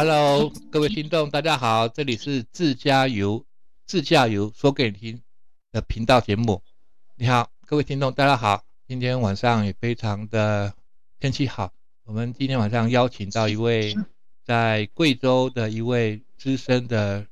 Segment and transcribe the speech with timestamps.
[0.00, 3.44] Hello，各位听众，大家好，这里是自驾游，
[3.84, 5.20] 自驾游说给你听
[5.72, 6.62] 的频道节目。
[7.16, 8.62] 你好，各位听众，大家好。
[8.86, 10.72] 今天晚上也非常的
[11.18, 11.72] 天气好，
[12.04, 13.92] 我们今天晚上邀请到一位
[14.44, 17.26] 在贵州的一位资深的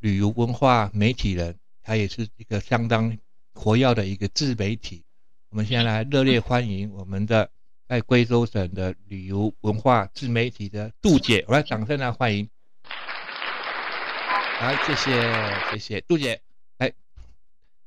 [0.00, 3.16] 旅游文化媒体人，他也是一个相当
[3.54, 5.04] 活跃的一个自媒体。
[5.50, 7.48] 我们先来热烈欢迎我们的。
[7.92, 12.48] 在贵州省的旅游文化自媒体的杜姐，我来掌声来欢迎。
[14.58, 15.30] 好，谢谢
[15.72, 16.40] 谢谢杜姐。
[16.78, 16.90] 哎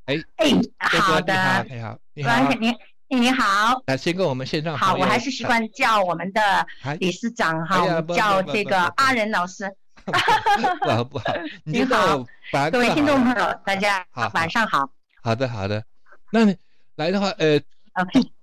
[0.05, 0.52] 哎哎，
[0.99, 1.34] 好的，
[1.68, 2.77] 你好你好你好
[3.10, 3.82] 你你好。
[3.88, 6.68] 来，先跟我们线上好，我还是习惯叫我们的
[6.99, 9.76] 理事长哈，叫这个阿仁老师。
[10.05, 12.24] 不好不 好，你好，
[12.70, 14.88] 各位听众朋友，大家好，晚上好。
[15.24, 15.84] 好的好的，
[16.32, 16.55] 那你
[16.94, 17.60] 来的话，呃
[17.94, 18.34] ，OK。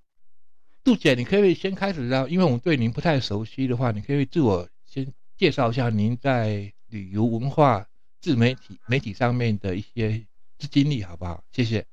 [0.85, 7.87] 杜姐，你可以先开始让，因为我们对您不太熟悉的话，你可以自我先介绍一下您在旅游文化
[8.21, 10.25] 自媒体媒体上面的一些
[10.59, 11.43] 经历，好不好？
[11.53, 11.85] 谢谢，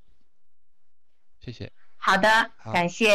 [1.40, 1.72] 谢谢。
[1.98, 3.10] 好的，感谢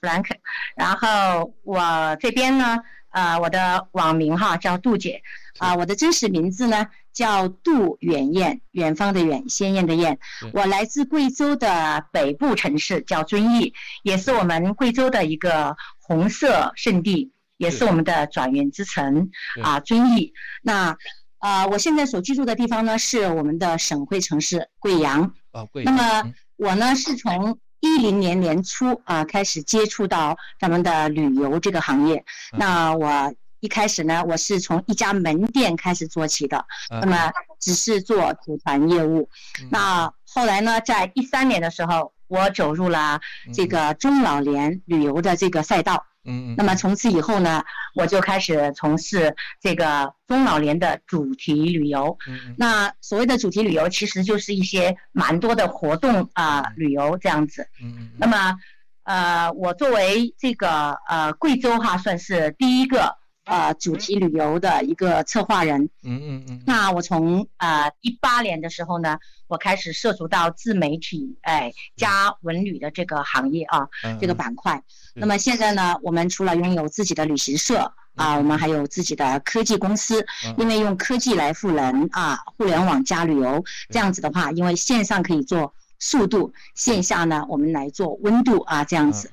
[0.00, 0.36] 弗兰克。
[0.76, 2.78] 然后我这边呢，
[3.10, 5.22] 呃，我的网名哈叫杜姐，
[5.58, 6.86] 啊，我的真实名字呢？
[7.16, 10.18] 叫杜远燕，远方的远，鲜艳的艳。
[10.52, 19.30] 我来自贵州的北部城市，叫遵义，也是我们贵州的一个红色圣地，也是我们的转运之城
[19.62, 20.34] 啊，遵义。
[20.60, 20.94] 那
[21.38, 25.32] 呃，我现在所居住的地方呢，是我们的省会城市贵阳。
[25.52, 25.96] 啊，贵阳。
[25.96, 32.22] 那么我呢，是从一零年年初啊开始接触到咱们的旅游这个行业。
[32.52, 33.34] 那我。
[33.60, 39.28] 一开始呢，我是从一家门店开始做起的，那么只是做组团业务。
[39.70, 43.20] 那后来呢，在一三年的时候，我走入了
[43.54, 46.04] 这个中老年旅游的这个赛道。
[46.56, 47.62] 那么从此以后呢，
[47.94, 52.18] 我就开始从事这个中老年的主题旅游。
[52.58, 57.66] 那所谓的主题旅游，其实就是一些蛮多的活动啊，旅游这样子。
[58.18, 58.56] 那么，
[59.04, 63.16] 呃，我作为这个呃贵州哈，算是第一个。
[63.46, 66.62] 呃，主题旅游的一个策划人，嗯嗯嗯。
[66.66, 73.88] 那我从呃一八年的时候呢，我开始涉足到自媒体，哎，加文旅的这个行业啊，
[74.20, 74.82] 这个板块。
[75.14, 80.26] 那么现在呢，我们除了拥有自己的旅行社啊，我们还有自己的科技公司，
[80.58, 89.30] 因为用科技来赋能啊，互联网加旅游这样子的话，因为线上可以做速度，线下呢我们来做温度啊，这样子。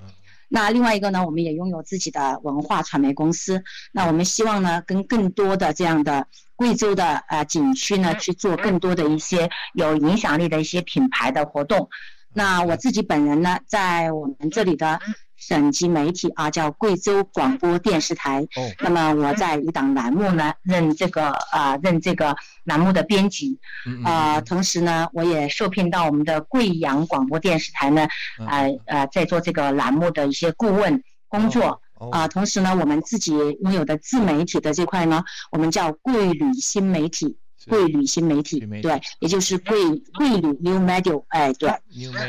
[0.53, 3.63] 那另外一个呢，我们也拥有自己的文化传媒公司。
[3.91, 11.89] 那我们希望呢，跟更多的这样的贵州的呃景区呢，去做更多的一些有影响力的一些品牌的活动。
[12.35, 14.99] 那我自己本人呢，在我们这里的。
[15.35, 18.41] 省级媒体啊，叫贵州广播电视台。
[18.41, 18.71] 哦。
[18.79, 23.59] 那么我在一档栏目呢，任这个啊，任这个栏目的编辑。
[23.85, 28.07] 嗯啊，同时呢，我也受聘到我们的贵阳广播电视台呢，
[28.47, 31.81] 啊呃，在做这个栏目的一些顾问工作。
[31.99, 32.09] 哦。
[32.11, 37.37] 啊，同时呢，我们自己拥有的自媒体的这块呢，我们叫贵旅新媒体。
[37.67, 39.75] 贵旅新媒体，对，也就是贵
[40.17, 41.69] 贵旅 New Media，哎，对，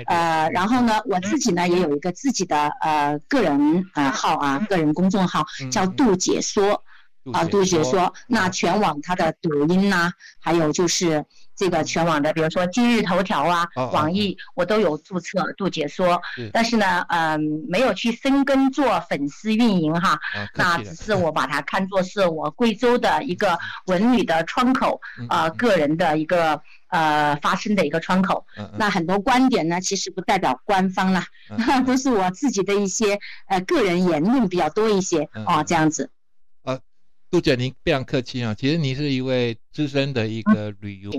[0.07, 6.83] 呃，然后呢，我自己呢也有一个自己的呃个人呃号啊，个人公众号叫杜解说，
[7.33, 11.25] 啊，杜解说，那全网它的抖音呐，还有就是。
[11.57, 16.21] 这个全网的，比如说今日头条啊、网易，我都有注册杜解说，
[16.53, 20.19] 但是呢，嗯，没有去深耕做粉丝运营哈，
[20.55, 28.45] 那只是我把它看作是我贵州的一个文旅的窗口，呃，个人的一个呃发声的一个窗口。
[28.77, 31.25] 那很多观点呢，其实不代表官方啦，
[31.87, 36.11] 都是我自己的一些呃个人言论比较多一些哦，这样子。
[37.35, 38.55] 杜姐，您非常客气啊。
[38.55, 41.11] 其实您是一位资深的一个旅游，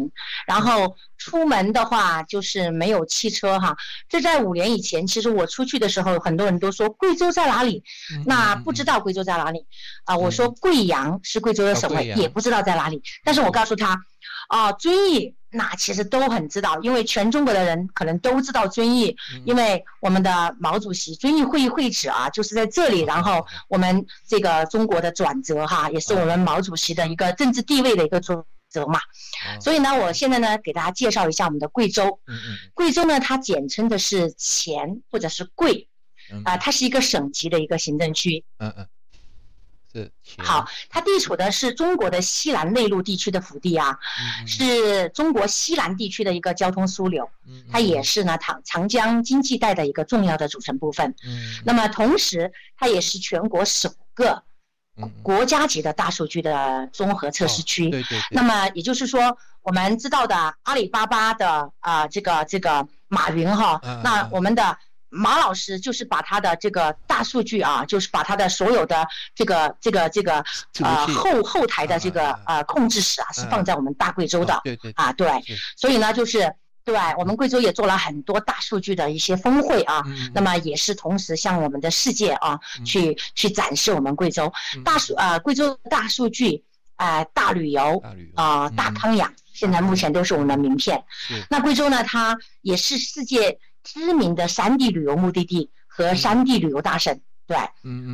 [0.48, 3.76] 然后出门的话就是没有汽车哈。
[4.08, 7.84] 这在五年以前，其实我出去的时候，很多人都说贵州在哪里，
[8.26, 9.66] 那不知道贵州在哪里
[10.06, 10.16] 啊。
[10.16, 13.04] 我说贵阳是贵州的省会，也不知道在哪里。
[13.26, 14.00] 但是我告诉他，
[14.48, 15.36] 啊，遵义。
[15.56, 19.16] 那其实都很知道，因为全中国的人可能都知道遵义，
[19.46, 23.04] 因为我们的毛主席遵义会议会址啊，就是在这里。
[23.04, 29.00] 然后我们这个中国的转折哈，也是我们毛主席的一个政治地位的一个转折嘛。
[29.62, 32.20] 所以呢，我现在呢给大家介绍一下我们的贵州。
[32.74, 35.88] 贵州呢，它简称的是黔或者是贵，
[36.44, 38.44] 啊，它是一个省级的一个行政区。
[38.60, 38.88] 嗯嗯。
[40.38, 43.98] 好，它地处的是中国的西南内陆地区的腹地啊，
[44.46, 47.30] 是中国西南地区的一个交通枢纽，
[47.72, 51.14] 它也是呢长长江经济带的一个重要的组成部分。
[51.26, 54.44] 嗯，那么同时它也是全国首个
[55.22, 57.90] 国家级的大数据的综合测试区。
[57.90, 58.20] 对对。
[58.32, 64.78] 那么也就是说，我们知道的阿里巴巴的啊，这个这个马云哈，那我们的
[65.16, 70.44] 马老师就是把他的这个大数据啊，就是把他的所有的这个这个这个
[70.82, 74.60] 呃后后台的这个呃控制室啊，是放在我们大贵州的。
[74.64, 74.92] 对对。
[74.96, 75.28] 啊，对。
[75.78, 76.54] 所以呢，就是。
[76.86, 80.04] 对我们贵州也做了很多大数据的一些峰会啊，
[80.36, 84.54] 那么也是同时向我们的世界啊去去展示我们贵州
[84.84, 86.64] 大数啊贵州大数据
[86.96, 88.04] 啊大旅游
[88.36, 91.04] 啊大康养，现在目前都是我们的名片。
[91.50, 97.22] 那贵州呢，它也是世界知名的山地旅游目的地和山地旅游大省。
[97.48, 97.56] 对，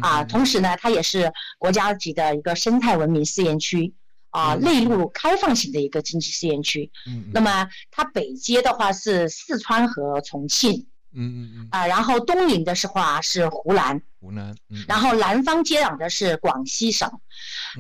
[0.04, 3.94] 啊，同时呢，它也是国家级的一个生态文明试验区。
[4.30, 6.90] 啊，内陆开放型的一个经济试验区。
[7.06, 10.88] 嗯，那么它北接的话是四川和重庆。
[11.14, 11.68] 嗯嗯嗯。
[11.70, 14.02] 啊，然后东临的是话是湖南。
[14.22, 14.56] 湖南。
[14.70, 14.86] 嗯。
[14.88, 17.12] 然后南方接壤的是广西省，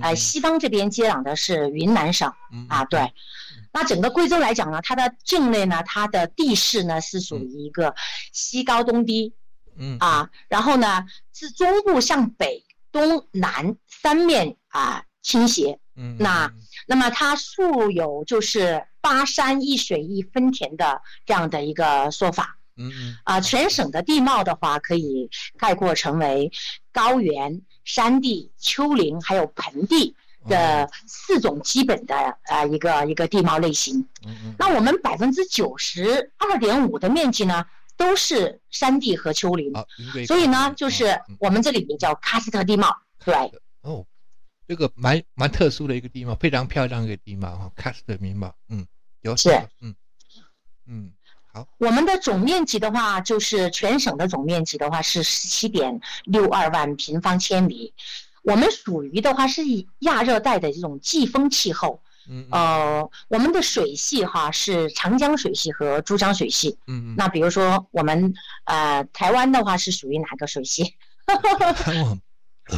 [0.02, 2.30] 呃，西方这边接壤的是云南省。
[2.52, 2.66] 嗯。
[2.68, 3.00] 啊，对。
[3.74, 7.96] 那整个贵州来讲呢，它的境内呢，它的地势呢是属于一个
[8.34, 9.34] 西高东低。
[9.78, 9.98] 嗯。
[10.00, 15.80] 啊，然后呢，自中部向北、东南三面啊倾斜。
[15.96, 16.52] 嗯，那
[16.88, 22.58] 那么它素有就是八山一水一分田的这样的一个说法。
[22.78, 23.18] 嗯嗯。
[23.24, 26.52] 啊，全省的地貌的话，可以概括成为
[26.92, 30.16] 高原、山地、丘陵还有盆地
[30.48, 32.16] 的四种基本的
[32.46, 34.08] 呃一个一个地貌类型。
[34.58, 37.66] 那我们百分之九十二点五的面积呢，
[37.98, 39.74] 都是山地和丘陵。
[40.28, 42.96] 所以呢，就是我们这里也叫喀斯特地貌。
[43.24, 43.34] 对。
[43.82, 44.06] 哦。
[44.68, 48.88] 这个蛮蛮特殊的一个地貌，非常漂亮一个地貌哈，喀斯特地貌，嗯，
[49.20, 49.50] 有是，
[49.82, 49.94] 嗯
[50.88, 51.12] 嗯，
[51.52, 57.94] 好，我们的总面积的话，就是全省的总面积的话是十七点六二万平方千米，
[58.42, 59.62] 我们属于的话是
[60.00, 68.34] 亚热带的这种季风气候，嗯呃，我们的水系哈是长江水系和珠江水系，嗯嗯，那比如说我们
[68.66, 70.96] 呃台湾的话是属于哪个水系？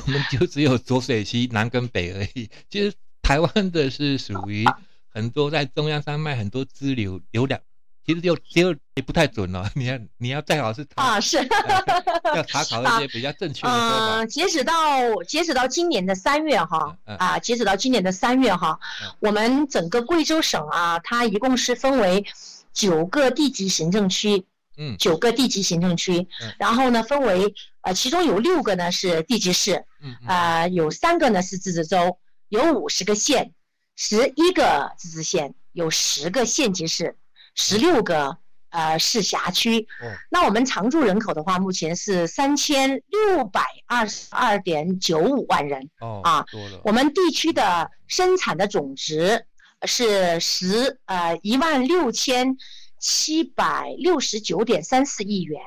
[0.05, 2.49] 我们就只有浊水溪南跟北而已。
[2.69, 4.65] 其实台湾的是属于
[5.07, 7.61] 很多在中央山脉很多支流流量，
[8.05, 9.69] 其实就就也不太准了。
[9.75, 11.37] 你要你要再好是啊是
[12.35, 14.15] 要查考一些比较正确的说法。
[14.17, 18.79] 嗯，截止到截止到今年的三月哈啊，截止到今年的三月哈，
[19.19, 22.25] 我们整个贵州省啊，它一共是分为
[22.73, 24.45] 九个地级行政区。
[24.75, 26.27] 嗯，九个地级行政区，
[26.57, 32.17] 然后呢，分为呃，其中有六个呢是地级市，嗯，啊，有三个呢是自治州，
[32.49, 33.51] 有五十个县，
[33.95, 37.15] 十一个自治县，有十个县级市，
[37.55, 38.37] 十六个
[38.69, 39.87] 呃市辖区。
[40.29, 45.89] 那我们常住人口的话，目前是三千六百二十二点九五万人。
[45.99, 46.45] 哦，啊，
[46.83, 49.45] 我们地区的生产的总值
[49.83, 52.57] 是十呃一万六千。
[53.05, 55.59] 七百六十九点三四亿元，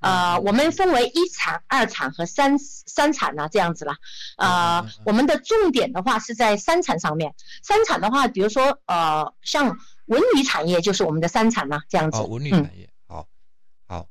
[0.00, 3.94] 呃，我们分为一产、二产和三三产呢，这样子了。
[4.38, 7.32] 呃，我们的重点的话是在三产上面。
[7.62, 12.18] 三产的话，比如说呃，像文旅产业就是我们的三产嘛，这样子。
[12.18, 12.88] 哦，文旅产业。
[13.06, 13.26] 好，
[13.86, 14.06] 好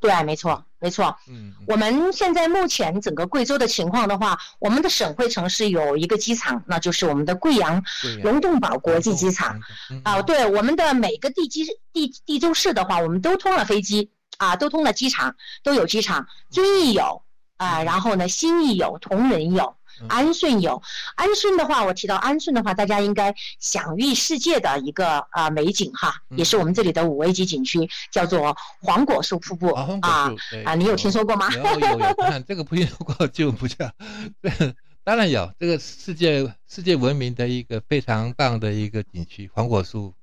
[0.00, 1.16] 对，没错，没错。
[1.28, 7.82] 嗯，我们现在目前整个贵州的情况的话，我们的省会城市有一个机场，那就是我们的贵阳
[8.22, 9.60] 龙洞堡国际机场。
[10.02, 16.26] 啊，对，我们的每个地基地地州市的话，我们都通了飞机啊，都通了机场，都有机场。
[16.50, 17.22] 遵义有
[17.56, 19.76] 啊，然后呢，新义有，铜仁有。
[20.08, 20.82] 安顺有，
[21.16, 30.32] 安顺的话，我提到安顺的话，大家应该享誉世界的一个啊美景哈，也是我们这里的五 A 级景区，叫做黄果树瀑布啊
[30.64, 31.52] 啊，你有听说过吗？
[31.52, 33.90] 有有有，这个不听说过就不叫，
[35.04, 40.14] 当然有，这个世界世界闻名的一个非常棒的一个景区，黄果树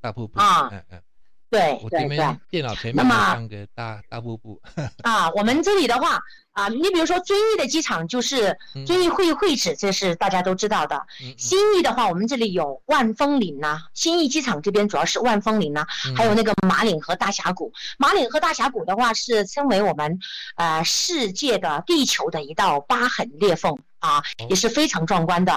[0.00, 0.38] 大瀑布。
[0.38, 1.02] 啊，嗯嗯。
[1.50, 2.18] 对对对，
[2.50, 4.60] 电脑前面放个大大瀑布
[5.04, 5.30] 啊。
[5.30, 6.18] 我们这里的话
[6.52, 11.00] 啊，你比如说遵义的机场就是遵义会会址，这是大家都知道的。
[11.36, 15.86] 新义的话，我们这里有万峰岭呐，新义机场这边主要是万峰岭呐，
[16.16, 17.72] 还有那个马岭河大峡谷。
[17.98, 20.18] 马岭河大峡谷的话是称为我们
[20.56, 25.52] 呃世界的地球的一道疤痕裂缝啊，也是非常壮观的。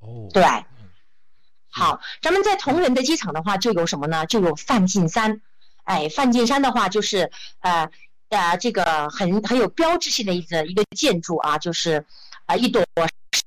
[0.00, 0.44] 哦，对。
[1.70, 4.26] 好，咱们在铜仁的机场的话，就有什么呢？
[4.26, 5.40] 就有梵净山，
[5.84, 7.88] 哎，梵净山的话就是呃
[8.28, 12.04] 呃这个很很有标志性的一个一个建筑啊，就是
[12.46, 12.84] 啊一朵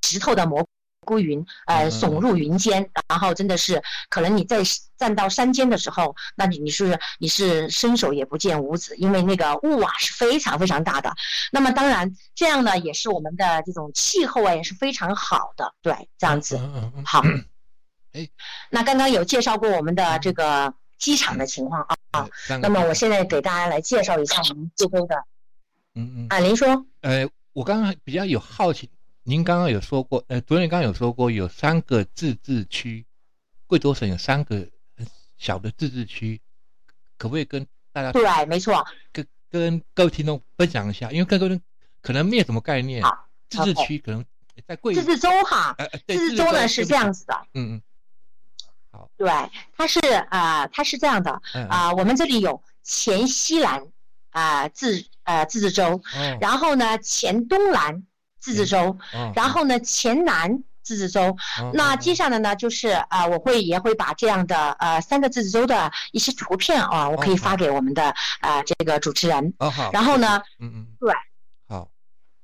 [0.02, 0.66] 石头的蘑
[1.06, 4.62] 菇云，呃，耸入云间，然后真的是可能你在
[4.96, 11.12] 站到山间的时候，那你你是你是伸手也不见五指，因为那个雾啊是非常非常大的。
[11.52, 16.58] 那么当然这样呢，也是我们的这种气候啊也是非常好的，对，这样子
[17.04, 17.22] 好。
[18.14, 18.28] 哎，
[18.70, 22.28] 那刚刚有介绍过我们的这个机场的情况啊啊，
[22.62, 25.24] 那么我现在给大家来介绍一下我们贵州的，
[25.94, 28.88] 嗯嗯，啊，您说，呃，我刚刚比较有好奇。
[29.26, 33.06] 您刚刚有说过，呃，昨天刚刚有说过有三个自治区，
[33.66, 34.68] 贵州省有三个
[35.38, 36.40] 小的自治区，
[37.16, 41.60] 可不可以跟大家对，没错，跟跟各位听众分享一下，因为各位
[42.02, 43.02] 可能没有什么概念，
[43.48, 44.22] 自治区可能
[44.68, 45.74] 在贵自治州哈，
[46.06, 47.82] 自治州呢是这样子的，嗯嗯，
[48.94, 49.28] 好，对，
[49.76, 49.98] 它是
[50.30, 53.82] 啊，它是这样的啊，我们这里有黔西南
[54.30, 56.00] 啊自呃自治州，
[56.40, 58.04] 然后呢黔东南。
[58.44, 58.98] 自治州，
[59.34, 61.34] 然后呢，黔南自治州，
[61.72, 69.54] 那接下来呢，就是啊，我会也会把这样的呃三个自治州的一些图片啊，我可以发给我们的啊这个主持人。
[69.60, 69.90] 哦好。
[69.94, 71.14] 然后呢，嗯嗯，对，
[71.66, 71.88] 好，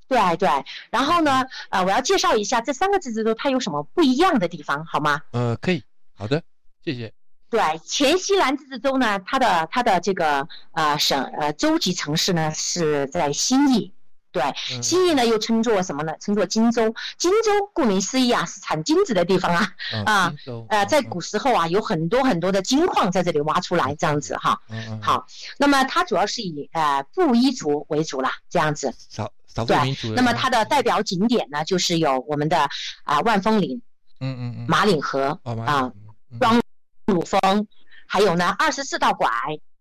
[0.08, 0.48] 对对，
[0.90, 5.20] 然后呢，呃，我要介绍一下这三个自治州它有什么不一样的地方，好吗？
[5.32, 5.84] 呃，可以，
[6.20, 6.42] 好的，
[6.84, 7.10] 谢谢。
[7.48, 13.90] 对，黔西南自治州呢，它的它的这个呃省呃州级城市呢是在兴义。
[14.30, 14.42] 对，
[14.82, 16.12] 兴义呢又称作什么呢？
[16.20, 16.94] 称作荆州。
[17.16, 19.72] 荆州顾名思义啊，是产金子的地方啊。
[20.04, 20.34] 啊，
[20.68, 24.60] 呃，在古时候啊，有很多很多的金矿在这里挖出来，这样子哈。
[25.00, 28.94] 好，那么它主要是以呃布依族为主啦，这样子。
[29.08, 30.12] 少少数民族。
[30.14, 32.68] 那么它的代表景点呢，就是有我们的
[33.02, 33.82] 啊万峰岭，
[34.20, 35.90] 嗯嗯嗯，马岭河啊，
[36.38, 36.60] 双
[37.06, 37.66] 乳峰，
[38.06, 39.28] 还有呢二十四道拐。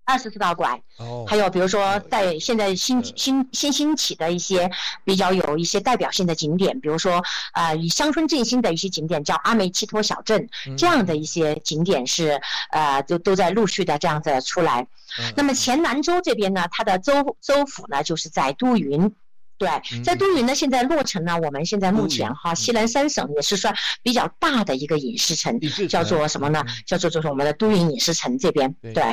[0.06, 4.68] 二十四道拐，哦还有比如说在现在新新新兴起的一些
[5.04, 12.42] 比较有一些代表性的景点，比如说呃以乡村振兴的一些景点，叫阿梅契托小镇，这样的一些景点是
[12.72, 14.88] 呃都都在陆续的这样子出来。
[15.36, 19.14] 那么黔南州这边呢，它的州州府呢就是在都匀。
[19.60, 19.70] 对，
[20.02, 21.38] 在都匀呢，现在落成呢。
[21.38, 26.64] 我们现在目前哈，西南三省也是算比较大的一个影视城，叫做什么呢？
[26.88, 28.74] 叫做就是我们的都匀影视城这边。
[28.82, 29.04] 对，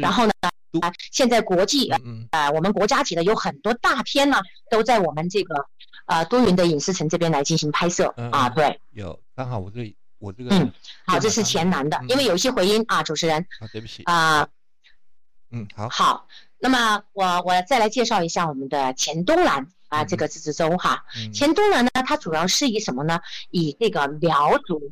[0.00, 0.32] 然后呢，
[0.80, 1.92] 啊，现在国际
[2.30, 5.66] 呃，我们国家级的有很多大片呢，都在我们这个
[6.06, 8.48] 呃都匀的影视城这边来进行拍摄啊。
[8.48, 10.72] 对，有，刚好我这我这个嗯，
[11.04, 14.48] 好，这是黔南的，因为有一些回音啊，主持人啊，对不起啊，
[15.50, 16.26] 嗯，好，好。
[16.64, 23.20] 那么我我再来介绍一下我们的黔东南啊这个自治州哈，黔东南呢它主要是以什么呢？
[23.50, 24.90] 以这个苗族、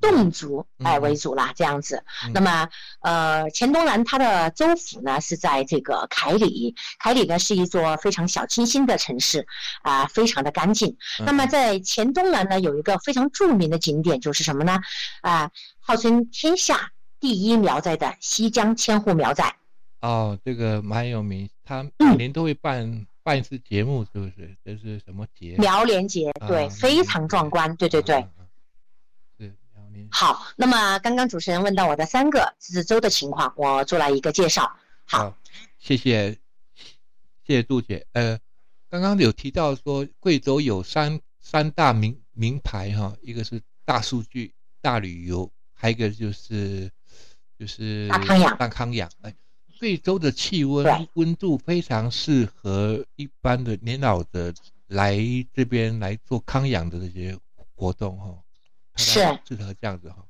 [0.00, 2.02] 侗族哎为主啦，这样子。
[2.34, 2.68] 那么
[3.00, 9.46] 呃黔东南它的州府呢是在这个凯里，凯里呢是一座非常小清新的城市
[9.82, 10.96] 啊，非常的干净。
[11.24, 14.80] 那么在黔东南呢有一个非常著名的景点就是什么呢？
[15.20, 19.54] 啊，号称天下第一苗寨的西江千户苗寨。
[20.06, 24.56] 哦，这个蛮有名，他每年都会办办一次节目，是不是？
[24.64, 25.56] 这是什么节？
[25.58, 28.24] 苗连节，对，非常壮观，对对对。
[30.12, 34.70] 好，那么刚刚主持人问到我的三个自治州的情况，我做了一个介绍。
[35.04, 35.36] 好，
[35.80, 36.30] 谢谢，
[37.44, 38.06] 谢谢杜姐。
[38.12, 38.38] 呃，
[38.88, 46.88] 刚刚有提到说贵州有三三大名名牌哈，一个是大数据、大旅游，还有一个就是
[47.58, 49.34] 就是大康养、大康养，哎。
[49.78, 54.52] 贵州的气温温度非常适合一般的年老的
[54.88, 55.16] 来
[55.52, 57.38] 这边来做康养的这些
[57.74, 58.34] 活动哈，
[58.96, 60.25] 是适合这样子哈。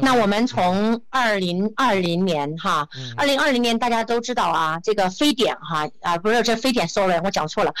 [0.00, 7.72] 那我们从二零二零年哈，二零二零年大家都知道啊，这个非典哈啊不是这非典，sorry，我讲错了，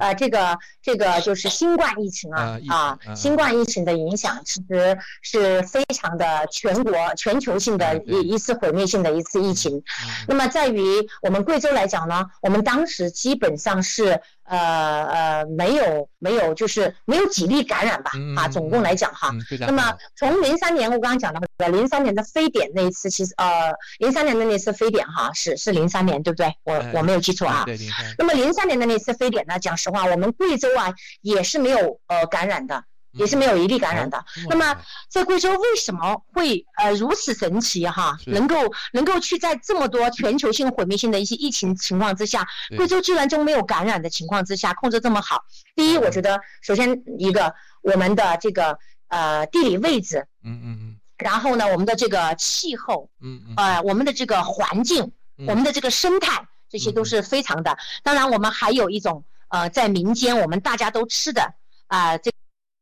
[0.00, 9.82] 呃这个这个就是新冠疫情啊啊，新冠疫情的影响其实是非常的全国全球性的一一次毁灭性的一次疫情。
[10.26, 10.82] 那么在于
[11.22, 14.20] 我们贵州来讲呢，我们当时基本上是。
[14.48, 19.30] 呃呃，没有没有，就是没有几例感染吧，啊，总共来讲哈。
[19.60, 26.52] 那么从零三年我刚刚讲的零三年的非典那一次，其实呃零三年的那次非典哈是是零三年对不对？
[26.64, 27.64] 我我没有记错啊。
[27.66, 27.78] 对
[28.18, 32.84] 那么零三年的那次非典呢，讲实话，我们贵州啊也是没有呃感染的。
[33.18, 34.24] 也是没有一例感染的。
[34.48, 34.76] 那么，
[35.08, 38.16] 在贵州为什么会呃如此神奇哈？
[38.26, 38.56] 能够
[38.92, 42.46] 能够去在这么多全球性毁灭性的一些疫情情况之下，
[42.76, 45.44] 贵州居然就没有感染的情况之下控制这么好？
[45.74, 55.12] 第一，我觉得首先一个我们的这个呃地理位置，嗯嗯嗯，然后呢我们的这个气候，嗯嗯，呃我们的这个环境，
[55.46, 57.76] 我们的这个生态，这些都是非常的。
[58.02, 61.54] 当然，我们还有一种呃在民间我们大家都吃的
[61.88, 62.30] 啊这。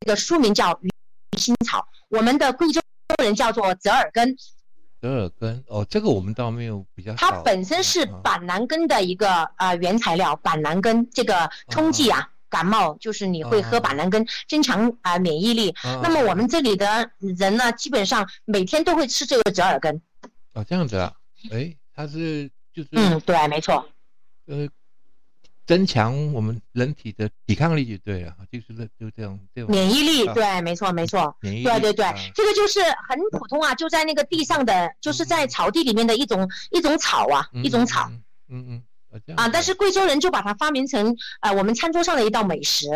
[0.06, 0.90] 个书名叫鱼
[1.36, 2.80] 腥草，我们的贵州
[3.22, 4.34] 人叫做折耳根。
[5.02, 7.12] 折耳根哦，这个我们倒没有比较。
[7.14, 15.74] 它本身是板蓝根的一个呃原材料，板蓝根这个冲剂啊，感冒就是你会喝板蓝根，增强啊免疫力。
[16.02, 20.00] 那么我们这里的人呢，基本上每天都会吃这个折耳根。
[20.54, 21.12] 哦，这样子啊，
[21.50, 23.86] 哎，它是就是嗯，对，没错，
[24.46, 24.66] 呃。
[25.66, 38.08] 增强我们人体的抵抗力就对了，就是这就这种这种免疫力，对，没错没错，免疫力，对对对，这个就是很普通啊，就在那个地上的，就是在草地里面的一种一种草啊，一种草，
[38.48, 42.88] 嗯嗯，啊，但是贵州人就把它发明成呃我们餐桌上的一道美食，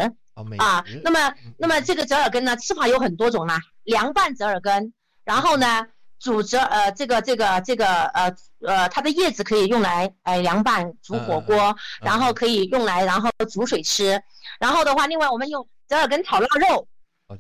[0.59, 4.93] 啊，那么那么这个折耳根呢，吃法有很多种啦，凉拌折耳根，
[5.25, 5.87] 然后呢。
[6.21, 14.23] 煮着呃，这个这个这个呃呃，它的叶子可以用来呃凉拌煮火锅，然后可以用来然后煮水吃，
[14.61, 16.87] 然后的话，另外我们用折耳根炒腊肉，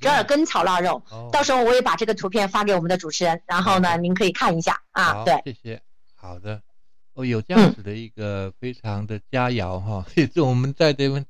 [0.00, 5.82] 折耳根炒腊肉，到时候我也把这个图片发给我们的主持人，然后呢，您可以看一下啊，对，谢谢，
[6.16, 6.62] 好的，
[7.12, 11.26] 哦，有这样子的一个非常的佳肴哈， 也是我们在这边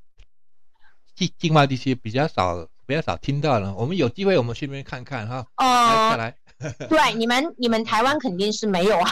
[1.17, 6.11] 境境外地区比较少比较少听到了，我们有机会我们去那边看看哈，哦。
[6.11, 6.37] 来来。
[6.89, 9.11] 对，你们你们台湾肯定是没有啊，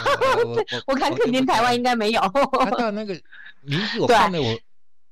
[0.85, 2.21] 我 看肯定台湾应该没有。
[2.21, 3.19] 看到那个
[3.61, 4.59] 名字， 我看了我，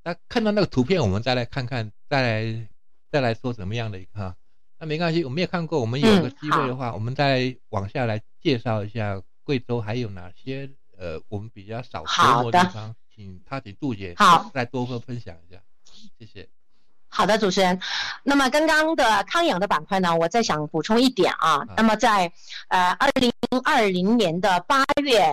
[0.04, 2.68] 那看到那个图片，我们再来看看，再来
[3.12, 4.36] 再来说什么样的一个哈。
[4.80, 14.52] 那没关系，我们也看过，我们有个机会的话，我们再往下来介绍一下贵州还有哪些呃我们比较少琢磨的地方，请他请杜姐好。
[14.54, 15.60] 再多分分享一下，
[16.20, 16.48] 谢谢。
[17.10, 17.80] 好的，主持人。
[18.24, 21.66] 那么刚刚的康养的板块呢，我再想补充一点啊。
[21.76, 22.32] 那么在
[22.70, 23.32] 呃二零
[23.64, 25.24] 二零年的八月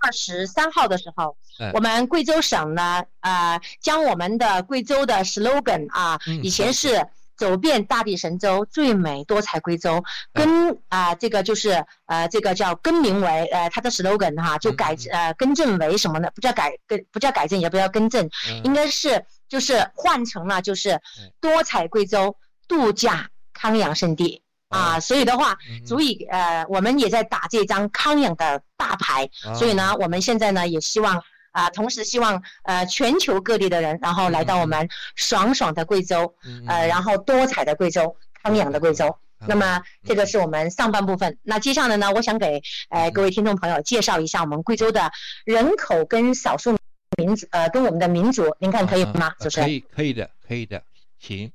[0.00, 1.36] 二十三号的时候，
[1.72, 7.06] 我们贵州省呢，呃，将我们的贵州的 slogan 啊，以前是。
[7.36, 16.30] 走遍大地神州，最美多彩贵州，跟啊，这个就是呃，这个叫更名为呃，它的 slogan 哈，就改呃更正为什么呢？
[16.32, 18.30] 不叫改更，不叫改正，也不叫更正，
[18.62, 19.24] 应该是
[19.54, 21.00] 就是换成了就是
[21.40, 24.42] 多彩贵州度假康养胜地。
[24.68, 31.22] 啊，所以的话，足以呃，我们也在打这张康养的大牌，所以呢，我们现在呢也希望。
[31.52, 36.34] 啊，同时希望呃全球各地的人，然后来到我们爽爽的贵州，
[36.66, 39.16] 呃，然后多彩的贵州，康养的贵州。
[39.46, 41.38] 那么这个是我们上半部分。
[41.44, 45.12] 那接下来呢，我想给呃各位听众朋友介绍一下我们贵州的
[45.44, 46.76] 人口跟少数
[47.16, 49.34] 民族，呃，跟我们的民族，您看可以吗？
[49.38, 49.68] 主持人？
[49.68, 50.82] 可以，可以的，可以的，
[51.18, 51.50] 行，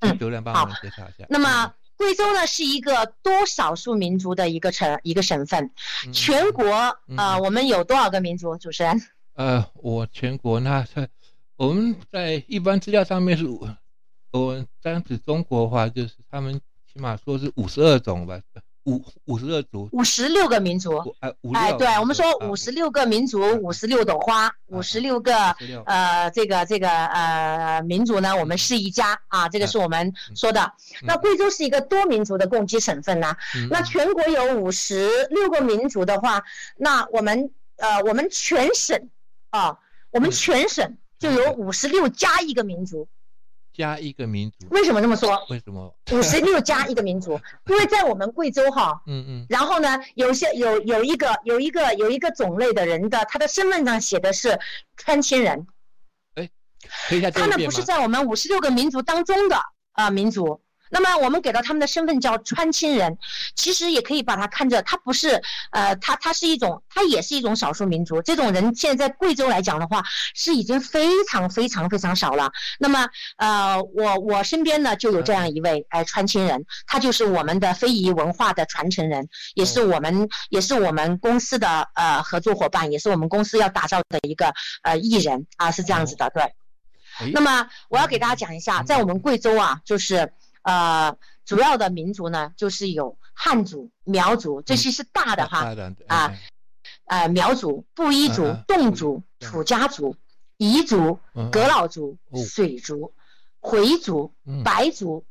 [0.00, 1.26] 嗯，主任帮我们介绍一下。
[1.28, 5.70] 那么贵州呢是一个多少数民族的一个城一个省份，
[6.12, 6.64] 全国
[7.16, 8.56] 呃我们有多少个民族？
[8.56, 9.00] 主持人？
[9.34, 11.08] 呃，我全国那是
[11.56, 13.46] 我们在一般资料上面是，
[14.32, 18.40] 我单指中国的话，就是他们起码说是五十二种吧，
[18.84, 25.34] 五五十二族，五十六个民族，哎，哎，对我们说五十六个民族，五十六朵花，五十六个
[25.86, 30.72] 呃，这个这个呃民族呢，我们是一家啊，这个是我们说的。
[31.02, 33.36] 那贵州是一个多民族的共济省份呢，
[33.70, 36.42] 那全国有五十六个民族的话，
[36.76, 39.08] 那我们呃，我们全省。
[39.50, 39.76] 啊，
[40.12, 43.08] 我们全省就有五十六加一个民族，
[43.72, 45.46] 加一个民族，为什么这么说？
[45.48, 47.40] 为什么五十六加一个民族？
[47.68, 54.58] 因为在我们贵州哈，嗯嗯，然后呢，有些有有一个有一个有一个种类的人的，他的身份上写的是
[54.96, 55.66] 川滇人，
[56.34, 56.48] 哎，
[57.08, 59.56] 可以他们不是在我们五十六个民族当中的
[59.92, 60.60] 啊民族。
[60.90, 63.16] 那么我们给到他们的身份叫川青人，
[63.54, 68.20] 其实也可以把它看着，他不是，呃，他他是一种，他也是一种少数民族。
[68.22, 70.02] 这种人现在在贵州来讲的话，
[70.34, 72.50] 是已经非常非常非常少了。
[72.78, 86.52] 那么，呃，我我身边呢就有这样一位，哎，川青人，他就是我们的非遗文化的传承人，也是我们也是我们公司的呃合作伙伴，也是我们公司要打造的一个呃艺人啊，是这样子的，对。
[87.32, 90.32] 那么我要给大家讲一下，在我们贵州啊，就是。
[90.70, 95.64] 呃，主要的民族呢，就是有汉族、苗族，这些是大的哈
[96.06, 96.32] 啊，
[97.06, 100.14] 呃，苗族、布依族、侗族、土家族、
[100.58, 101.18] 彝族、
[101.50, 103.12] 仡佬族、水族、
[103.58, 104.32] 回族、
[104.64, 105.24] 白族、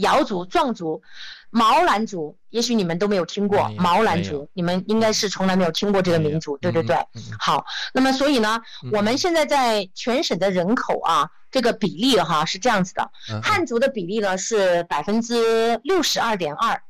[0.00, 1.02] 瑶族、壮族、
[1.50, 6.96] 毛兰族，也许你们都没有听过毛兰族，你们应该是从来没有听过这个民族，对对对。
[7.38, 8.60] 好，那么所以呢，
[8.92, 11.30] 我们现在在全省的人口啊。
[11.52, 13.10] 这个比例哈是这样子的，
[13.42, 16.80] 汉族的比例呢是百分之六十二点二，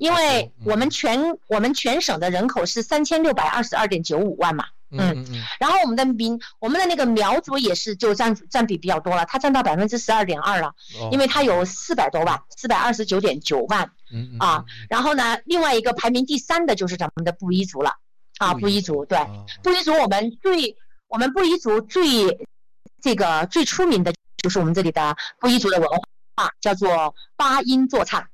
[0.00, 5.26] 因为我们全我们全省的人口是三千六百二十二点九五万嘛，嗯，
[5.58, 10.72] 然后我们的民，我们的那个苗族也是就占占比比较多了，它占到百分之十二点二了，
[11.10, 17.96] 因为它有四百多万，四百二十九点九万，嗯啊，然后呢，另外一个排名第三的就是咱们的布依族了，
[18.38, 19.18] 啊，布依族，对，
[19.62, 20.76] 布依族我们最
[21.08, 22.46] 我们布依族最
[23.02, 25.88] 这个最出名的就是我们这里的布依族的文
[26.36, 28.28] 化，叫做八音坐唱，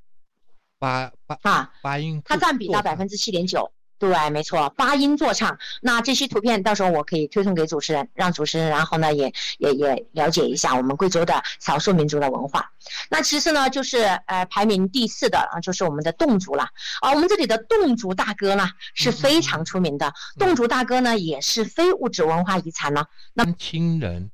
[0.79, 3.73] 八八啊，八音，它占比到百分之七点九。
[4.03, 5.57] 对，没错，八音坐唱。
[5.81, 12.73] 那这些图片到时候我可以推送给主持人，让主持人然后呢也也也了解一下我们贵州的少数民族的文化。
[13.09, 16.65] 那其次呢，就是呃排名第四的啊，就是我们的侗族了。
[17.01, 23.07] 啊，我们这里的侗族大哥呢是非常出名的，侗族大哥呢也是非物质文化遗产呢。
[23.35, 24.33] 那亲人，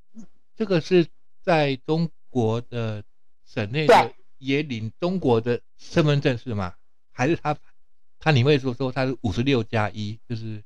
[0.57, 1.07] 这个是
[1.44, 3.02] 在中国的
[3.44, 6.72] 省内的也领中国的身份证是吗？
[7.12, 7.54] 还是他？
[8.20, 10.62] 他你会说说他是五十六加一，就是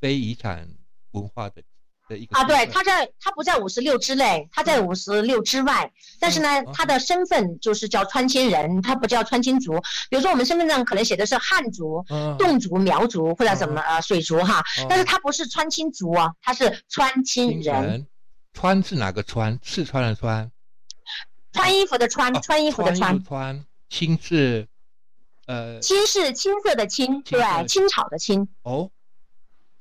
[0.00, 0.68] 非遗产
[1.12, 1.62] 文化的
[2.08, 9.72] 的一个啊，对，他在他不在五十六之内，他在五十六之外，但是呢，他的身份就是叫川青人，他不叫川青族。
[10.10, 12.04] 比如说我们身份证可能写的是汉族、
[12.38, 18.06] 侗族、苗族或者什么呃水族哈，但是他不是川青族啊，他是川青人。
[18.54, 19.58] 川是哪个川？
[19.62, 20.50] 四川的川。
[21.52, 23.22] 穿衣服的穿，穿衣服的穿。
[23.22, 23.64] 穿。
[23.88, 24.66] 亲是。
[25.48, 28.46] 呃，青是青色的青，对，青草的青。
[28.64, 28.90] 哦，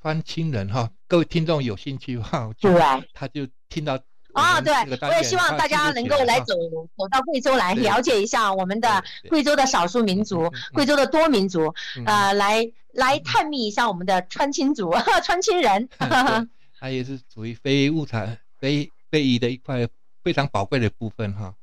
[0.01, 2.71] 川青人哈，各位听众有兴趣哈，对，
[3.13, 3.99] 他就听到
[4.31, 6.55] 啊，对，我也希望大家能够来走
[6.97, 11.75] 走到贵州来了解一下我们的贵州的少数民族，贵州的多民族，
[12.05, 15.89] 呃，来来探秘一下我们的川青族、 川青人。
[16.79, 19.85] 它也是属于非物产、非非遗的一块
[20.23, 21.53] 非常宝贵的部分哈。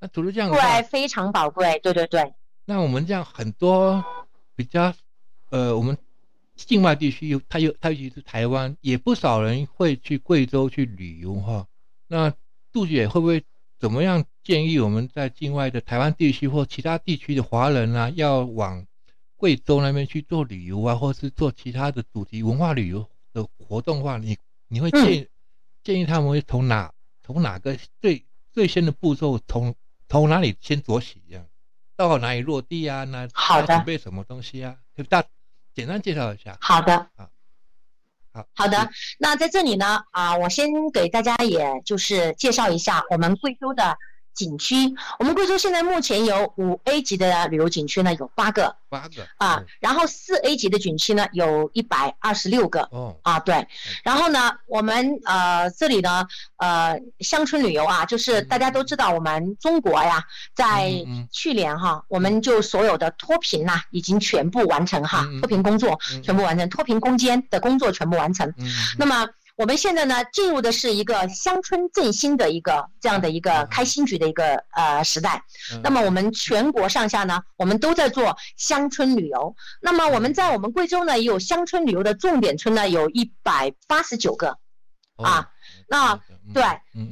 [0.00, 2.34] 那除了这样，对，非常宝贵，对对对。
[2.64, 4.04] 那我们这样很多
[4.54, 4.94] 比较，
[5.50, 5.98] 呃，我们
[6.54, 11.66] 境外地区有，它有，它尤其是台湾，也不少人会去贵州去旅游哈。
[12.06, 12.32] 那
[12.72, 13.42] 杜姐会不会
[13.78, 18.86] 怎么样建议我们在境外的台湾地区或其他地区的华人啊，要往
[19.36, 25.26] 贵州那边去做旅游啊，或是做其他的主题文化旅游的活动的话，你你会建
[25.82, 26.92] 建议他们会从哪
[27.24, 29.74] 从哪个最最先的步骤，从
[30.08, 31.44] 从哪里先做起这样？
[31.96, 33.04] 到哪里落地啊？
[33.04, 34.76] 那好的，准备什么东西啊？
[34.96, 35.24] 就大
[35.74, 36.56] 简单介绍一下。
[36.60, 37.30] 好的，好，
[38.32, 38.90] 好好的。
[39.18, 43.96] 那在这里呢，啊，我先给大家也就是介绍一下我们贵州的。
[44.34, 44.74] 景区，
[45.18, 53.66] 我们贵州现在目前有五 A 级的旅游景区呢，有八个，八个啊，然后四 A 级的景区呢有一百二十六个，哦，啊对，
[54.02, 60.92] 然后呢，我们呃这里呢呃乡村旅游啊，就是大家都知道我们中国呀，在
[61.30, 68.52] 去年哈，我们就所有的脱贫呐已经全部完成哈，脱贫工作全部完成，脱贫攻坚的工作全部完成，
[68.98, 69.28] 那么。
[69.56, 75.42] 我们现在呢，进入的是一个乡村振兴的一个这样的一个开新局的一个呃时代。
[75.82, 79.54] 那么我们全国上下呢，我们都在做乡村旅游。
[79.80, 84.58] 那么我们在我们贵州呢，也有乡村旅游的重点村呢，有一百八十九个。
[85.16, 85.50] 啊，
[85.88, 86.18] 那
[86.52, 86.64] 对，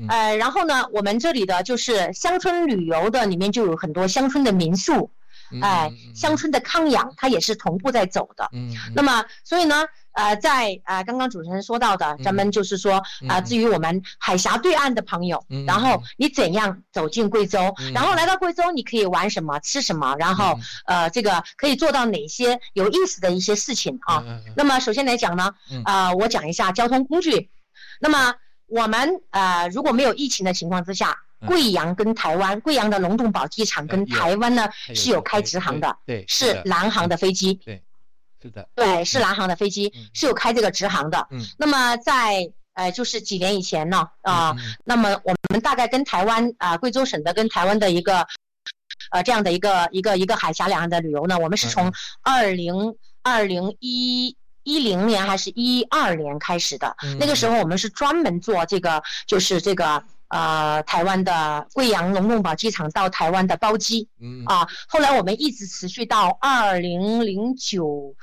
[0.08, 5.12] 呃，然后呢，我们这里的就是乡村旅游的里面就有很多乡村的民宿，
[5.62, 8.48] 哎，乡村的康养，它也是同步在走的。
[8.52, 9.84] 嗯，那么所以呢。
[10.12, 24.24] 呃，在呃刚刚主持人说到的，咱们就是说啊，至于我们海峡对岸的朋友，然后你怎样走进贵州，然后来到贵州，你可以玩什么，吃什么，然后呃，这个可以做到哪些有意思的一些事情啊？
[24.56, 27.48] 那么首先来讲呢，啊，我讲一下交通工具。
[28.00, 28.34] 那么
[28.66, 37.82] 我们呃如果没有疫情的情况之下，贵阳跟台湾，贵阳的龙洞堡机场跟台湾呢是有开直航的，对，是南航的飞机，对。
[38.42, 41.26] 是的，对，是南航的飞机是有开这个直航的。
[41.30, 48.26] 嗯，那么在呃，就是几年以前呢，啊，那么我们大概跟台湾啊，贵州省的跟台湾的一个，
[49.10, 56.96] 呃，这样的一个一个一个海峡两岸的旅游呢，我们是从二零二零一一零年还是一二年开始的。
[57.18, 60.02] 那个时候我们是专门做这个，就是这个。
[60.30, 64.44] 呃，台湾的贵阳龙洞堡机场到台湾的包机，嗯。
[64.46, 68.14] 啊，后来我们一直持续到二零零九，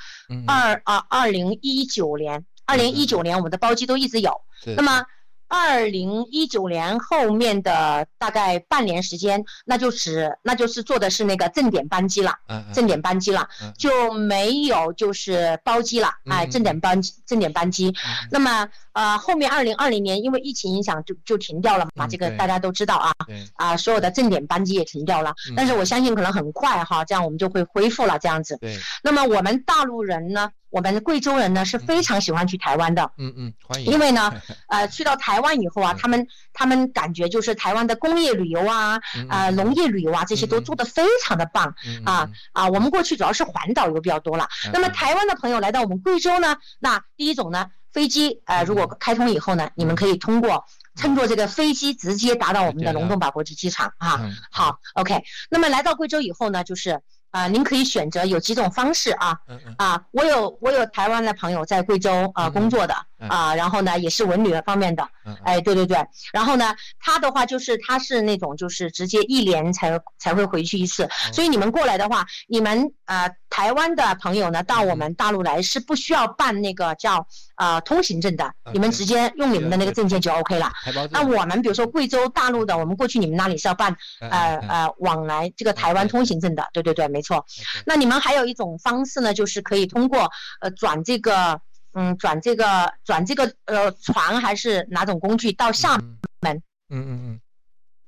[0.47, 4.41] 二啊二零一九年，二零一九年我们的包机都一直有，
[4.75, 5.05] 那么。
[5.47, 12.33] 二零一九年后面的大概半年时间，那就是那就是坐的是那个正点班机了，
[12.73, 17.93] 正点班机了，就没有就是包机了，哎，正点班正点班机。
[18.31, 23.11] 那么呃，后面二零二零年因为疫情影响就就停掉了嘛，这个大家都知道啊，
[23.55, 25.33] 啊，所有的正点班机也停掉了。
[25.55, 28.57] 但是我相信可能很快哈，这样我们就会恢复了这样子。
[28.59, 28.77] 对。
[29.03, 33.91] 那么我们大陆人呢，我们贵州人呢是非常喜欢去台湾的，嗯嗯，欢迎。
[33.91, 34.33] 因为呢，
[34.67, 38.99] 呃，去到台湾以后啊，他们他们感觉就是台湾的工业旅游啊，
[39.29, 41.73] 呃，农业旅游啊，这些都做得非常的棒。
[42.05, 42.67] 啊啊。
[42.67, 54.29] 我们过去主要是环岛游比较多了，那么台湾的朋友来到我们贵州呢，那第一种呢，飞机呃如果开通以后呢，你们可以通过乘坐这个飞机直接达到我们的龙洞堡国际机场啊。
[54.51, 55.23] 好，OK。
[55.49, 57.01] 那么来到贵州以后呢，就是。
[57.37, 59.39] 啊，您可以选择有几种方式啊，
[59.77, 65.07] 啊，我有我有台湾的朋友在贵州啊工作的啊，然后呢也是文旅方面的，
[65.43, 65.97] 哎，对对对，
[66.31, 77.25] 然后呢他的话就是他是那种就是直接一年才才会回去一次，所以你们过来的话，你们呃台湾的朋友呢到我们大陆来是不需要办那个叫
[77.55, 80.71] 呃通行证的，你们直接用你们的那个证件就 OK 了。
[81.09, 87.07] 那我们比如说贵州大陆的，我们过去你们那里是要办呃呃往来这个台湾通行证的，对对对。
[87.07, 87.45] 没错，
[87.85, 91.61] 那你们还有一种方式呢，就是可以通过呃转这个
[91.99, 95.97] 嗯转这个转这个呃船还是哪种工具到厦
[96.41, 96.61] 门？
[96.89, 97.41] 嗯嗯嗯，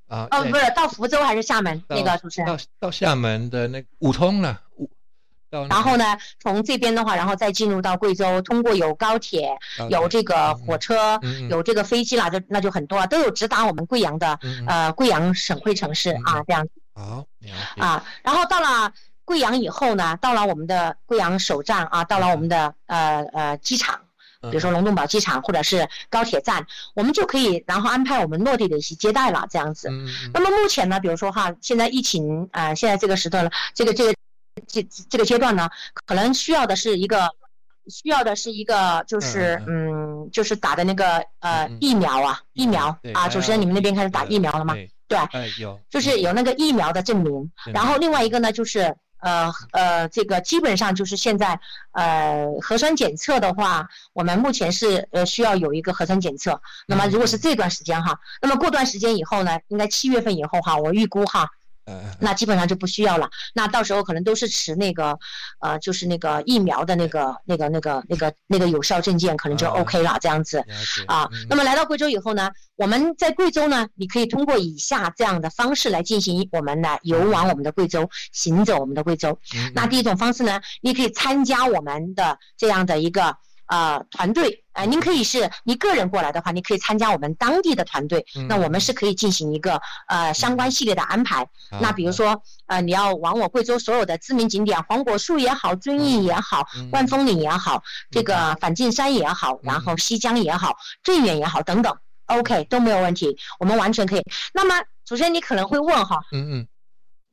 [0.06, 1.82] 啊哦不是到福州还是厦门？
[1.88, 2.46] 那个主持人。
[2.46, 4.88] 到到厦门的那五通了五，
[5.50, 9.50] 然后呢从这边的话，然后再进入到贵州，通过有高铁
[9.90, 11.18] 有这个火车
[11.50, 16.64] 有这个飞机了，就那就很多都有直达我们贵阳的呃贵阳省会城市啊这样。
[16.94, 17.26] 好，
[17.78, 18.92] 啊，然后到了
[19.30, 24.00] 贵阳以后呢，到了我们的贵阳首站啊，到了我们的呃呃机场，
[24.40, 29.88] 比如说龙洞堡机场或者是高铁站，我们就可以然后安排我们落地的一些接待了，这样子。
[30.34, 34.12] 那么目前呢，比如说哈，现在疫情啊，现在这个时段了，这个这个
[34.66, 35.70] 这这个阶段呢，
[36.06, 37.30] 可能需要的是一个
[37.86, 44.74] 需要的是一个就是嗯，就是打的那个呃疫苗啊，疫苗啊，主持人你们那边开始打疫苗了吗？
[45.06, 45.18] 对，
[45.60, 51.58] 有，就是有那个疫苗的证明，然后另外一个呢，就是呃呃，这个基本上就是现在
[51.92, 56.60] 呃核酸检测的话，我们目前是呃需要有一个核酸检测。
[56.86, 61.48] 那么如果是这段时间哈，那么过段时间以后呢，应该七月份以后哈，我预估哈。
[62.20, 63.28] 那基本上就不需要了。
[63.54, 65.18] 那到时候可能都是持那个，
[65.60, 70.16] 呃，就是那个疫苗的那个、那个、那个、那个、那个有效证件，可能就 OK 了。
[70.20, 70.64] 这样子
[71.06, 71.28] 啊。
[71.48, 79.38] 那么来到贵州以后呢，我们在贵州呢，你可以通过以下这样的方式来进行我们的游玩我们的贵州，行走我们的贵州。
[79.74, 83.36] 那第一种方式呢，你可以参加我们的这样的一个。
[83.70, 91.48] 呃，团队，呃，您可以是你个人过来的话，你可以参加我们当地的团队，那我们是可以进行一个呃相关系列的安排。
[91.80, 97.80] 那比如说，呃，你要往我贵州所有的知名景点，黄果树也好，遵义也好，万峰岭也好，
[98.10, 104.24] 这个梵净山也好，然后西江也好，镇远也好，等等，OK 都没有问题，我们完全可以。
[104.52, 104.74] 那么，
[105.08, 106.66] 首先你可能会问哈，嗯嗯。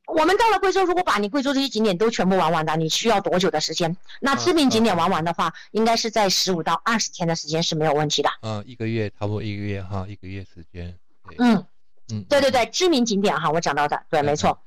[0.07, 3.95] 我们到了贵州，如果把你贵州这些景点都全部玩完的，你需要多久的时间？
[4.21, 8.29] 那知名景点玩完的话，应该是在十五到二十天的时间是没有问题的。
[8.41, 10.97] 嗯，一个月，差不多一个月哈，一个月时间。
[11.37, 11.63] 嗯
[12.09, 14.57] 嗯，对对对，知名景点哈，我讲到的，对，没错。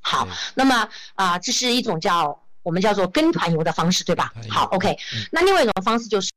[0.00, 4.32] 好，那么啊，这是一种叫我们叫做跟团游的方式，对吧？
[4.48, 4.96] 好，OK。
[5.30, 6.32] 那另外一种方式就是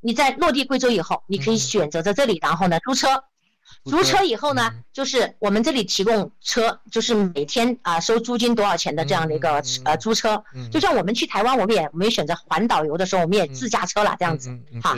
[0.00, 3.08] 你在落地贵州以后，你可以选择在这里，然后呢租车。
[3.84, 10.42] 租车以后呢，就是我们这里提供车，就是每天啊收租金多少钱的这样的一个呃租车。
[10.70, 14.50] 就像我们去台湾，我们也我们也选择环岛游的时候，我们也自驾车了这样子
[14.82, 14.96] 哈。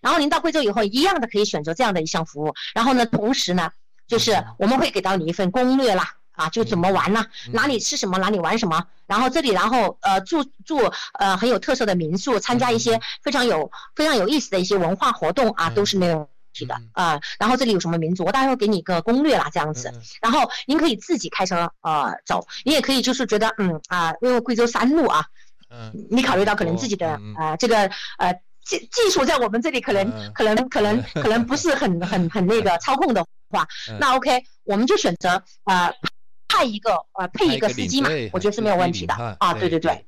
[0.00, 2.54] 然后您到贵州以后，一样的可以选择这样的一项服务。
[2.74, 3.70] 然后呢，同时呢，
[4.08, 7.24] 就是我们会给到你一份攻略啦，啊，就怎么玩呢？
[7.52, 8.84] 哪里吃什么，哪里玩什么。
[9.06, 10.78] 然后这里，然后呃住住
[11.18, 16.28] 呃很有特色的民宿，参加一些非常有非常有意思的一些文化活动啊，都是没有。
[16.54, 19.92] 是的啊，然后这里有什么民族，我待会给你一个攻略啦，这样子。
[20.20, 25.24] 然后您可以自己开车呃走，你也可以就是觉得嗯啊，因为贵州山路啊，
[25.70, 28.32] 嗯，你考虑到可能自己的呃这个呃
[28.64, 33.66] 技技术在我们这里可能可能可能可能不是很很很那个操控的话，
[33.98, 35.92] 那 OK，我们就选择呃
[36.48, 40.04] 派一个呃配一个司机嘛，我觉得是没有问题的啊，对对对，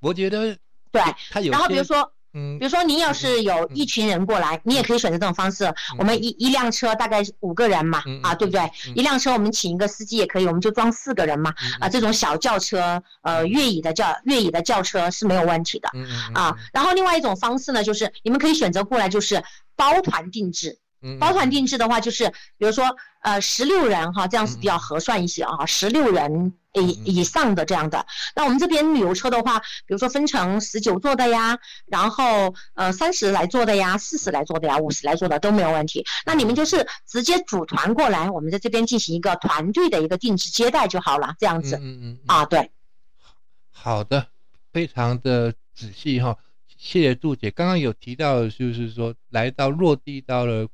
[0.00, 0.56] 我觉得
[0.90, 1.02] 对，
[1.50, 2.12] 然后比如说。
[2.34, 5.72] 嗯，比如说您要是有一群人过来，你也可以选择这种方式。
[5.98, 8.70] 我们一一辆车大概五个人嘛，啊，对不对？
[8.94, 11.52] 一辆车我们请一个司机也可以，我们就装四个人嘛。
[11.80, 15.90] 啊，这种小轿车，呃，越野的轿越野的轿车是没有问题的。
[16.34, 19.42] 啊，然后另外一种方式呢，就是你们可以选择过来，就是
[19.76, 20.78] 包团定制。
[21.18, 28.06] 包团定制的话，就是比如说，呃，十六人哈，这样是比较合算一些啊，十六人以以上的这样的。
[28.34, 36.04] 那我们这边旅游车的话，比如说分成十九座的呀，然后呃三十来座的呀，四十来座的呀，五十来座的都没有问题。
[36.24, 41.76] 那你们就是直接组团过来，我们在这边进行一个团队的一个定制接待就好了，这样子。
[41.76, 42.70] 嗯嗯啊，对。
[43.70, 44.28] 好的，
[44.72, 46.36] 非常的仔细哈。
[46.78, 50.66] 谢谢杜姐，刚刚有提到，就是说来到落地到了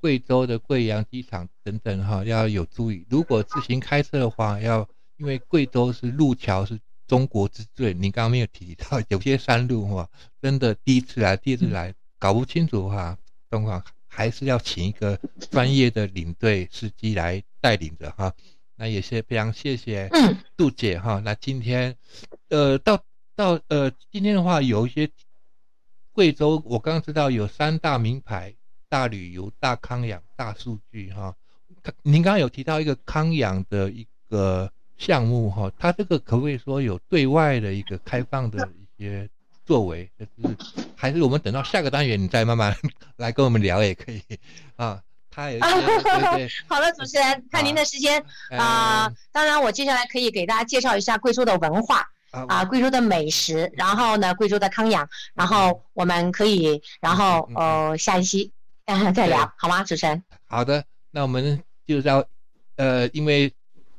[0.00, 3.06] 贵州的贵阳机场等等哈，要有注意。
[3.08, 4.86] 如果自行开车的话，要
[5.16, 10.08] 因为贵州是路桥是中国之最，你刚刚没有提到，有些山路哈，
[10.40, 13.16] 真的第一次来，第二次来搞不清楚哈
[13.50, 15.18] 状况，还是要请一个
[15.50, 18.32] 专业的领队司机来带领着哈。
[18.76, 20.10] 那也是非常谢谢
[20.56, 21.20] 杜姐哈。
[21.24, 21.96] 那今天，
[22.48, 23.02] 呃，到
[23.36, 25.10] 到呃，今天的话有一些。
[26.16, 28.54] 贵州，我刚刚知道有三大名牌：
[28.88, 31.12] 大旅游、大康养、大数据。
[31.12, 31.34] 哈，
[32.04, 39.28] 您刚刚有提到一个康养的一个项目，哈，它这个可不可以说有对外的一个开放的一些
[39.64, 40.10] 作为？
[40.18, 40.56] 就是
[40.96, 42.74] 还是我们等到下个单元你再慢慢
[43.16, 44.22] 来跟我们聊也可以
[44.76, 45.00] 啊。
[45.30, 49.12] 他有一些好了，主持人，看您的时间啊。
[49.32, 52.08] 当然，我接下来可以给大家介绍一下贵州的文化。
[52.48, 58.50] 啊，贵州的美食，然后呢，贵州的康养，然后我们可以，然后呃，下一期
[59.14, 59.84] 再聊，好吗？
[59.84, 60.20] 主持人。
[60.46, 62.24] 好的，那我们就是要，
[62.74, 63.52] 呃，因为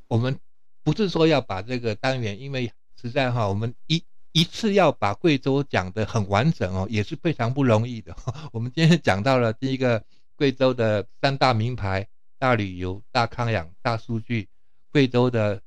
[0.09, 0.37] 我们
[0.85, 2.71] 不是说要把这个单元，因为
[3.01, 8.15] 实在哈，我们一一次要把贵州讲得很完整哦，也是非常不容易的。
[8.53, 10.03] 我们今天讲到了第一个
[10.35, 14.47] 贵州的三大名牌：大旅游、大康养、大数据。
[14.91, 15.61] 贵州的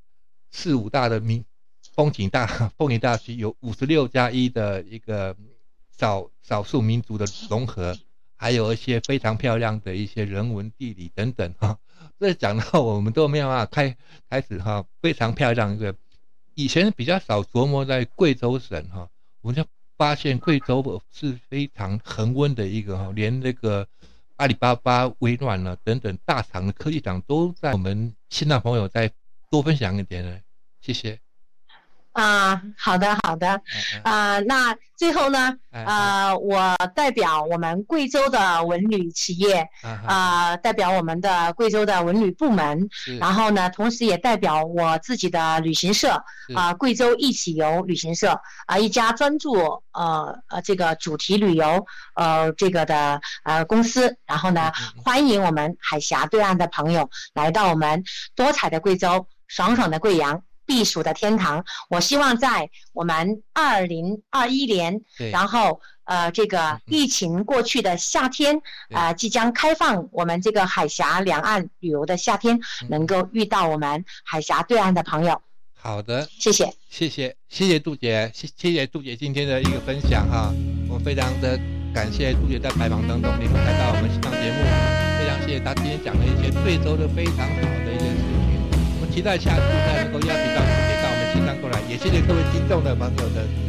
[0.51, 1.43] 四五大的名。
[1.95, 2.45] 风景大
[2.77, 5.35] 风景大区有五十六加一的一个
[5.97, 7.97] 少少数民族的融合，
[8.37, 11.77] 还有一些非常漂亮的一些人文地理等等哈。
[12.19, 13.95] 这讲到我们都没有办法开
[14.29, 15.95] 开始哈，非常漂亮一个。
[16.53, 19.09] 以前比较少琢磨在贵州省哈，
[19.41, 19.65] 我们就
[19.97, 23.87] 发现贵州是非常恒温的一个哈，连那个
[24.35, 29.09] 阿里巴巴、微软了等等大厂的科技厂都在我们新浪朋友再
[29.49, 30.37] 多分享一点呢，
[30.81, 31.19] 谢谢。
[32.11, 33.61] 啊，好的，好的，
[34.03, 39.69] 啊，那最后呢，啊，我代表我们贵州的文旅企业，
[40.05, 46.21] 啊，代表我们的贵州的文旅部门，然后呢，同时也代表我自己的旅行社，
[46.55, 49.53] 啊，贵州一起游旅行社，啊，一家专注
[49.93, 58.03] 呃呃这个主题旅游呃这个的呃公司，然后呢，欢迎我们海峡对岸的朋友来到我们
[58.35, 60.41] 多彩的贵州，爽爽的贵阳。
[60.69, 65.01] 避暑的天堂，我希望在我们二零二一年，
[65.31, 75.41] 然后呃，这个疫情过去的夏天，呃，即将开放我们这个海峡两岸旅游的夏天，能够遇到我们海峡对岸的朋友。
[75.73, 80.53] 好的，谢谢，谢谢，谢谢杜姐，谢谢谢杜姐今天的一个分享哈，
[80.87, 81.59] 我非常的
[81.95, 84.59] 感谢杜姐在百忙当中能够来到我们上节目，
[85.17, 88.28] 非常谢谢她今天讲了一些贵州的非常好的一些。
[89.19, 93.59] 期待下次再能够邀请到杜姐到我们现场过来，也谢谢各位听众的朋友的。